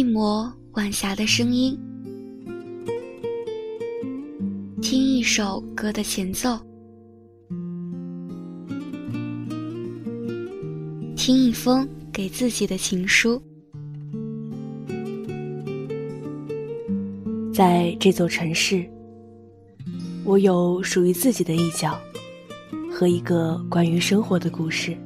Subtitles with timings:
[0.00, 1.78] 一抹晚霞的声音，
[4.80, 6.58] 听一首歌的前奏，
[11.14, 13.38] 听一封给自己的情书。
[17.52, 18.88] 在这座城市，
[20.24, 22.00] 我有属于自己的一角
[22.90, 24.96] 和一个关于生活的故事，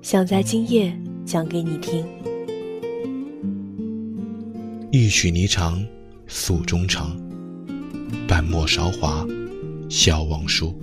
[0.00, 2.02] 想在今夜讲给你听。
[4.90, 5.86] 一曲霓裳
[6.26, 7.14] 诉衷肠，
[8.26, 9.26] 半陌韶华
[9.90, 10.74] 笑忘书。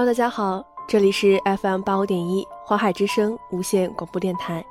[0.00, 4.64] Hello，大家好，这里是 FM 八五点一华海之声无线广播电台，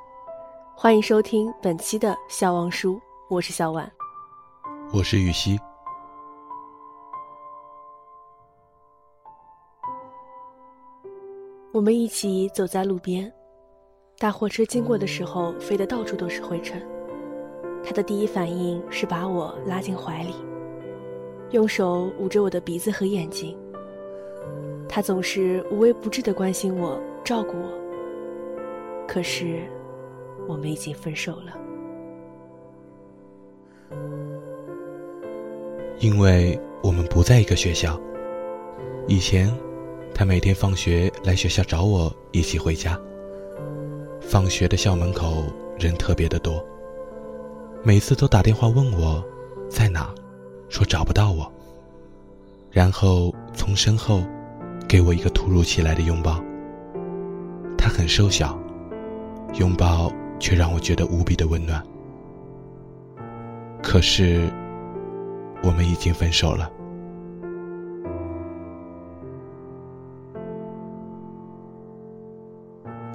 [0.74, 3.88] 欢迎收听本期的笑忘书，我是小婉，
[4.92, 5.56] 我是玉溪。
[11.72, 13.32] 我们一起走在路边，
[14.18, 16.84] 大货车经过的时候飞得到处都是灰尘，
[17.84, 20.34] 他的第一反应是把我拉进怀里，
[21.52, 23.56] 用手捂着我的鼻子和眼睛。
[24.92, 27.70] 他总是无微不至的关心我、照顾我。
[29.06, 29.60] 可是，
[30.48, 31.56] 我们已经分手了。
[36.00, 38.00] 因为我们不在一个学校。
[39.06, 39.48] 以前，
[40.12, 42.98] 他每天放学来学校找我，一起回家。
[44.20, 45.44] 放学的校门口
[45.78, 46.64] 人特别的多，
[47.84, 49.24] 每次都打电话问我
[49.68, 50.12] 在哪，
[50.68, 51.50] 说找不到我。
[52.72, 54.20] 然后从身后。
[54.90, 56.42] 给我一个突如其来的拥抱。
[57.78, 58.58] 他很瘦小，
[59.54, 61.80] 拥抱却让我觉得无比的温暖。
[63.80, 64.50] 可是，
[65.62, 66.68] 我们已经分手了。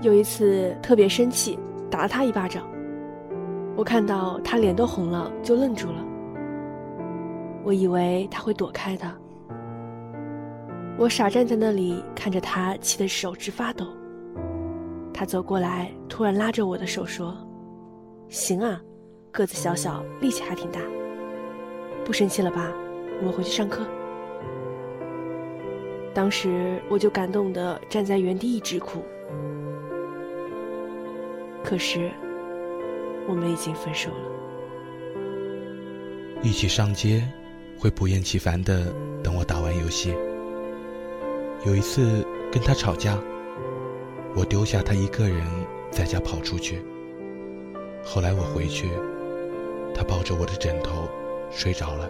[0.02, 1.60] 有一次特别生气，
[1.92, 2.66] 打了他一巴掌。
[3.76, 5.98] 我看到他脸都红了，就愣住了。
[7.66, 9.25] 我以为他会躲开的。
[10.98, 13.86] 我傻站在那里，看着他，气得手直发抖。
[15.14, 17.36] 他走过来，突然拉着我的手说
[18.30, 18.82] ：“行啊，
[19.30, 20.80] 个子小小，力气还挺大。
[22.06, 22.72] 不生气了吧？
[23.20, 23.86] 我们回去上课。”
[26.16, 29.04] 当时我就感动的站在原地一直哭。
[31.62, 32.10] 可是，
[33.28, 34.18] 我们已经分手了。
[36.42, 37.22] 一起上街，
[37.78, 40.16] 会不厌其烦的等我打完游戏。
[41.66, 43.18] 有一次跟他吵架，
[44.36, 45.44] 我丢下他一个人
[45.90, 46.86] 在家跑出去。
[48.04, 48.88] 后来我回去，
[49.94, 51.10] 他抱着我的枕头
[51.50, 52.08] 睡着了。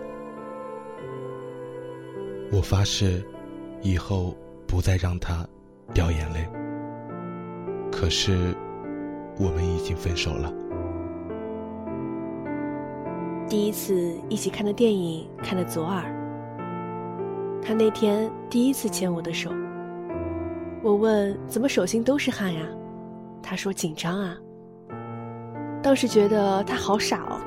[2.52, 3.24] 我发誓，
[3.82, 4.36] 以后
[4.68, 5.48] 不再让他
[5.94, 6.46] 掉眼泪。
[7.90, 8.54] 可是，
[9.40, 10.54] 我们已经分手了。
[13.48, 16.14] 第一次一起看的电影看的左耳。
[17.68, 19.50] 他那天第一次牵我的手，
[20.84, 22.62] 我问怎么手心都是汗呀？
[23.42, 24.38] 他说紧张啊。
[25.82, 27.42] 当时觉得他好傻哦。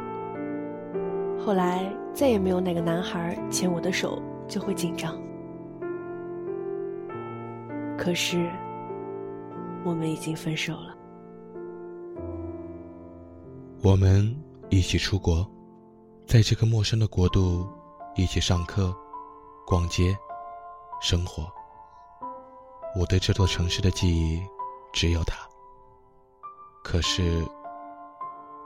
[1.39, 5.17] 后来再也没有哪个男孩牵我的手就会紧张。
[7.97, 8.50] 可是，
[9.85, 10.97] 我们已经分手了。
[13.85, 14.35] 我们
[14.69, 15.49] 一起出国，
[16.27, 17.65] 在这个陌生的国度
[18.17, 18.93] 一起上课。
[19.69, 20.17] 逛街，
[20.99, 21.47] 生活。
[22.99, 24.43] 我对这座城市的记忆
[24.94, 25.47] 只有他。
[26.82, 27.47] 可是，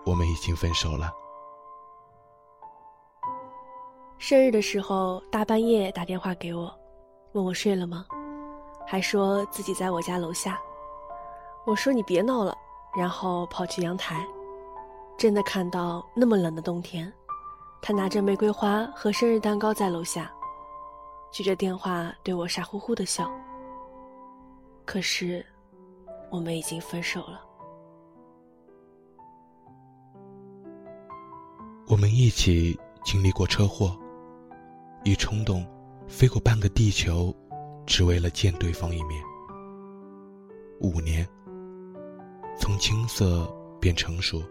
[0.06, 1.12] 我们已经分手了。
[4.16, 6.72] 生日的时候，大半夜打电话给我，
[7.32, 8.06] 问我睡了吗？
[8.86, 10.56] 还说自己在我家楼下。
[11.66, 12.56] 我说你别闹了，
[12.94, 14.24] 然后跑去阳台，
[15.18, 17.12] 真的看到那么冷的冬天，
[17.80, 20.32] 他拿着玫瑰花和生日蛋糕在楼下。
[21.32, 23.30] 举着电话对我傻乎乎的笑。
[24.84, 25.44] 可是，
[26.30, 27.40] 我们已经分手了。
[31.88, 33.98] 我们一起经历过车祸，
[35.04, 35.66] 一冲动，
[36.06, 37.34] 飞过半个地球，
[37.86, 39.22] 只为了见对方一面。
[40.80, 41.26] 五年，
[42.58, 43.46] 从青涩
[43.80, 44.42] 变成熟，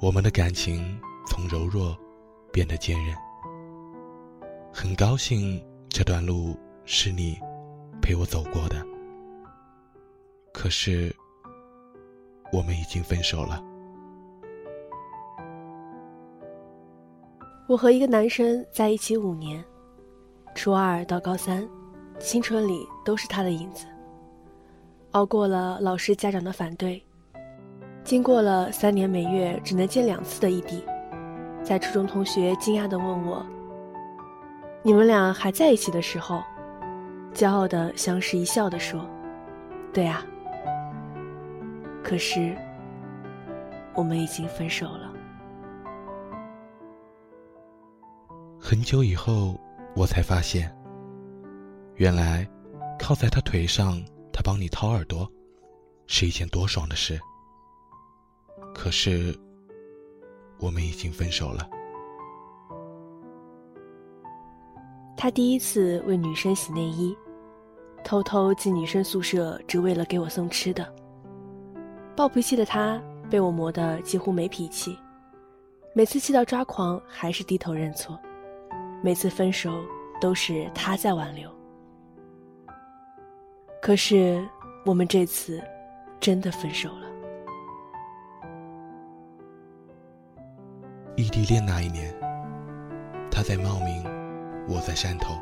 [0.00, 1.96] 我们的感情从柔弱
[2.52, 3.16] 变得坚韧。
[4.72, 7.38] 很高兴这段路是你
[8.00, 8.76] 陪我走过的，
[10.52, 11.14] 可是
[12.52, 13.62] 我们已经分手了。
[17.68, 19.62] 我和一个男生在一起五年，
[20.54, 21.68] 初二到高三，
[22.18, 23.86] 青春里都是他的影子。
[25.10, 27.02] 熬过了老师家长的反对，
[28.04, 30.84] 经过了三年每月只能见两次的异地，
[31.62, 33.44] 在初中同学惊讶的问我
[34.82, 36.42] ：“你们俩还在一起的时候？”
[37.32, 39.08] 骄傲的相视一笑地说
[39.94, 40.24] ：“对啊。”
[42.02, 42.56] 可是，
[43.94, 45.12] 我们已经分手了。
[48.58, 49.60] 很久以后，
[49.94, 50.74] 我才发现，
[51.96, 52.48] 原来
[52.98, 55.30] 靠在他腿上，他帮你掏耳朵，
[56.06, 57.20] 是一件多爽的事。
[58.74, 59.34] 可是，
[60.58, 61.68] 我们已经分手了。
[65.22, 67.14] 他第一次为女生洗内衣，
[68.02, 70.90] 偷偷进女生宿舍，只为了给我送吃的。
[72.16, 74.98] 暴脾气的他被我磨得几乎没脾气，
[75.92, 78.18] 每次气到抓狂，还是低头认错。
[79.02, 79.84] 每次分手
[80.22, 81.50] 都是他在挽留，
[83.82, 84.42] 可是
[84.86, 85.62] 我们这次
[86.18, 87.06] 真的分手了。
[91.14, 92.10] 异地恋那一年，
[93.30, 94.02] 他在茂名，
[94.70, 95.34] 我在汕头，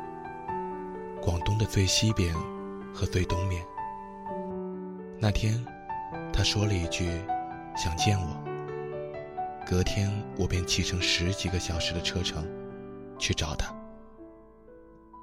[1.21, 2.33] 广东的最西边
[2.91, 3.63] 和最东面。
[5.19, 5.63] 那天，
[6.33, 7.07] 他说了一句
[7.77, 8.43] 想见我，
[9.67, 12.43] 隔天我便启程十几个小时的车程。
[13.19, 13.75] 去找他。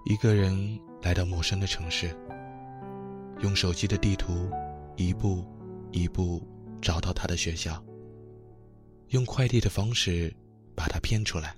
[0.04, 2.14] 一个人来到陌生的城市，
[3.40, 4.50] 用手机的地图
[4.96, 5.42] 一步
[5.90, 6.46] 一步
[6.80, 7.82] 找到他的学校，
[9.08, 10.30] 用快递的方式
[10.74, 11.56] 把他骗出来。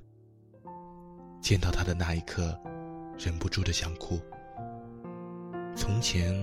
[1.40, 2.58] 见到他的那一刻，
[3.18, 4.20] 忍不住的想哭。
[5.74, 6.34] 从前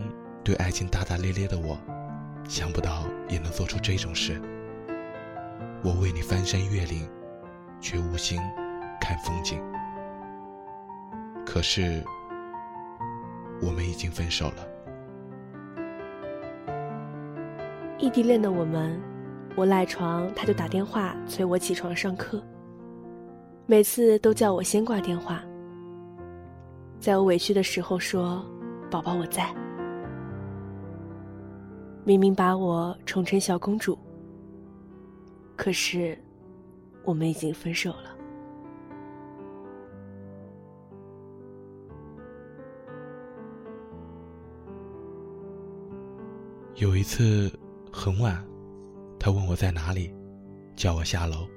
[0.44, 1.78] 对爱情大大咧咧的我，
[2.48, 4.42] 想不到也能做出这种事。
[5.84, 7.08] 我为你翻山越岭，
[7.80, 8.40] 却无心
[9.00, 9.62] 看风景。
[11.46, 12.04] 可是，
[13.62, 14.68] 我们已经分手了。
[18.00, 19.00] 异地恋的我们，
[19.56, 22.44] 我赖床，他就打电话催我起床上课。
[23.68, 25.44] 每次都叫我先挂电话，
[27.00, 28.46] 在我委屈的时候说
[28.92, 29.52] ：“宝宝，我在。”
[32.06, 33.98] 明明把我宠成小公主，
[35.56, 36.16] 可是，
[37.04, 38.16] 我们已经分手了。
[46.76, 47.52] 有一次
[47.92, 48.46] 很晚，
[49.20, 50.14] 他问我在哪里，
[50.76, 51.48] 叫我下楼。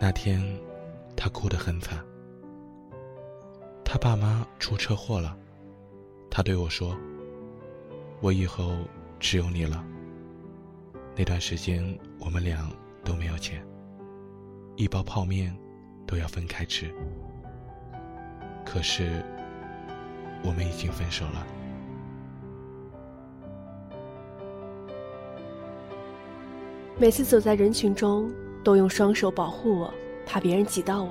[0.00, 0.42] 那天，
[1.16, 1.98] 他哭得很惨。
[3.84, 5.36] 他爸妈出车祸了，
[6.30, 6.96] 他对我说
[8.20, 8.74] ：“我以后
[9.18, 9.84] 只有你了。”
[11.16, 12.68] 那段时间我们俩
[13.04, 13.64] 都没有钱，
[14.76, 15.56] 一包泡面
[16.06, 16.92] 都要分开吃。
[18.64, 19.24] 可是，
[20.42, 21.46] 我们已经分手了。
[26.98, 28.32] 每次走在人群中，
[28.64, 29.94] 都用双手保护我，
[30.26, 31.10] 怕别人挤到我。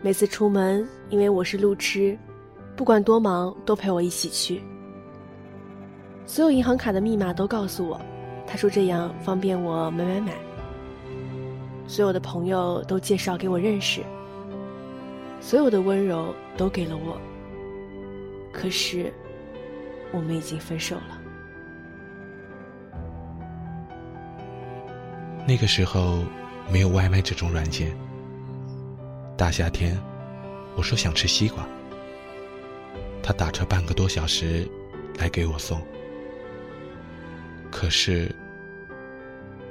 [0.00, 2.16] 每次出门，因为我是路痴，
[2.76, 4.62] 不管多忙都陪我一起去。
[6.24, 8.00] 所有银行卡的密码都告诉我，
[8.46, 10.32] 他说这样方便我买买买。
[11.86, 14.00] 所有的朋友都介绍给我认识，
[15.40, 17.20] 所有的温柔都给了我。
[18.52, 19.12] 可是，
[20.12, 21.21] 我们已经分手了。
[25.46, 26.20] 那个时候，
[26.70, 27.96] 没有外卖这种软件。
[29.36, 29.98] 大夏天，
[30.76, 31.66] 我说想吃西瓜，
[33.22, 34.68] 他打车半个多小时
[35.18, 35.80] 来给我送。
[37.70, 38.32] 可是，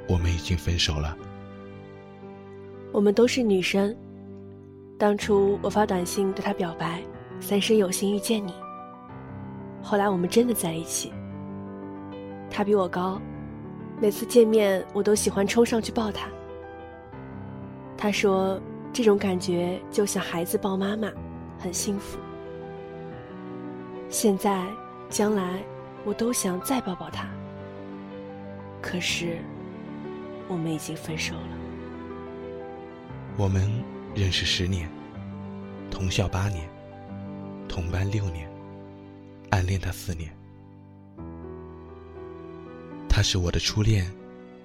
[0.06, 1.16] 我们已经分手了。
[2.92, 3.96] 我们都是女生。
[4.98, 7.02] 当初我发短信对他表白
[7.40, 8.52] ：“三生有幸遇见你。”
[9.82, 11.12] 后来我们真的在一起。
[12.50, 13.20] 他比我高。
[14.02, 16.28] 每次见面，我都喜欢冲上去抱他。
[17.96, 18.60] 他说
[18.92, 21.08] ：“这种感觉就像孩子抱妈妈，
[21.56, 22.18] 很幸福。”
[24.10, 24.66] 现在、
[25.08, 25.62] 将来，
[26.04, 27.28] 我都想再抱抱他。
[28.82, 29.38] 可是，
[30.48, 31.58] 我们已经分手了。
[33.36, 33.70] 我们
[34.16, 34.90] 认识十年，
[35.92, 36.68] 同校八年，
[37.68, 38.50] 同班六年，
[39.50, 40.28] 暗恋他四年。
[43.14, 44.10] 他是我的初恋，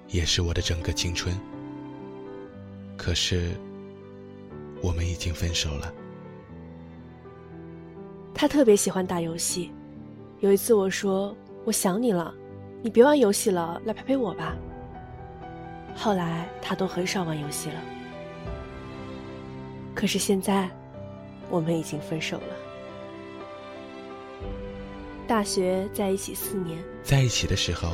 [0.08, 1.38] 也是我的整个青春。
[2.96, 3.50] 可是，
[4.80, 5.92] 我们已经分手了。
[8.34, 9.70] 他特别喜欢打游戏。
[10.40, 11.36] 有一次我说
[11.66, 12.34] ：“我想你了，
[12.80, 14.56] 你别玩游戏了，来陪陪我吧。”
[15.94, 17.82] 后来他都很少玩游戏了。
[19.94, 20.70] 可是现在，
[21.50, 22.56] 我们已经分手了。
[25.26, 27.92] 大学在一起四年，在一起的时候，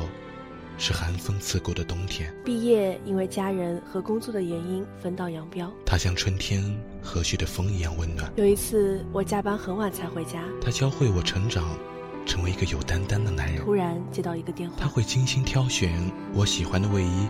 [0.77, 2.33] 是寒风刺骨的冬天。
[2.43, 5.71] 毕业因为家人和工作的原因分道扬镳。
[5.85, 6.63] 他像春天
[7.01, 8.31] 和煦的风一样温暖。
[8.35, 11.63] 有一次我加班很晚才回家，他教会我成长，
[12.25, 13.63] 成为一个有担当的男人。
[13.63, 17.27] 突然接到一个电话，他会精心挑选我喜欢的卫衣，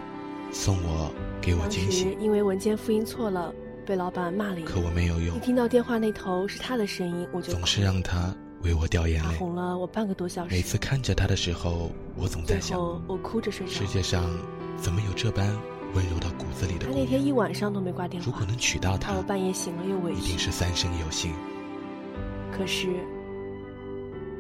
[0.52, 1.12] 送我
[1.42, 2.18] 给我惊喜。
[2.20, 3.54] 因为文件复印错了。
[3.88, 5.38] 被老板骂了一顿可我没有用。
[5.38, 8.36] 一听到电话那头是他的声音，我就总是让他
[8.66, 9.36] 为我掉眼泪。
[9.38, 10.56] 哄了我半个多小时。
[10.56, 13.72] 每次看着他的时候，我总在想，我哭着睡着。
[13.72, 14.30] 世界上
[14.76, 15.48] 怎么有这般
[15.94, 16.88] 温柔到骨子里的？
[16.88, 18.26] 他那天一晚上都没挂电话。
[18.26, 20.22] 如果能娶到她，我半夜醒了又委屈。
[20.22, 21.32] 一定是三生有幸。
[22.52, 22.88] 可是，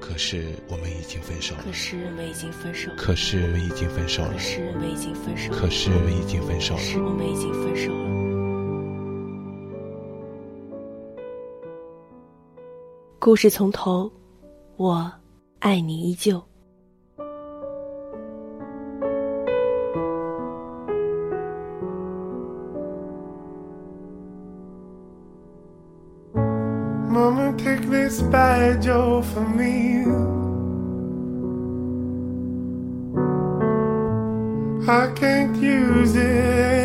[0.02, 1.62] 可是我们已经分手了。
[1.64, 2.98] 可是我们已经分手了。
[2.98, 4.30] 可是我们已经分手了。
[4.34, 5.60] 可是我们已经分手了。
[5.60, 6.80] 可是我们已经分手了。
[6.80, 8.25] 可是我们已经分手了。
[13.26, 14.12] 故事从头，
[14.78, 15.12] 我
[15.58, 16.40] 爱你依旧。
[27.10, 30.06] Mama, take this badge off of me.
[34.88, 36.85] I can't use it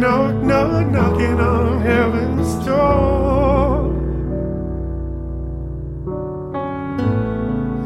[0.00, 3.92] Knock, knock, knocking on heaven's door.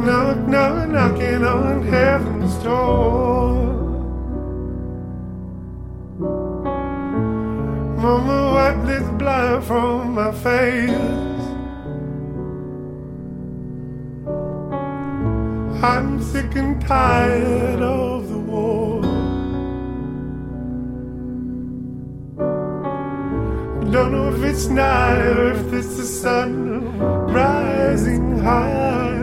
[0.04, 3.60] Knock, knock, knocking on heaven's door.
[7.96, 10.90] Mama, wipe this blood from my face.
[15.82, 18.09] I'm sick and tired of
[23.92, 29.18] Don't know if it's night or if it's the sun rising high.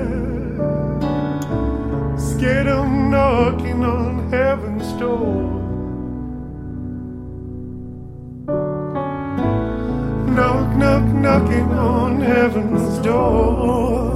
[2.17, 5.57] Scared of knocking on heaven's door.
[10.36, 14.12] Knock, knock, knocking on heaven's door.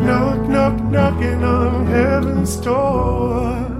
[0.00, 3.71] Knock, knock, knocking on heaven's door.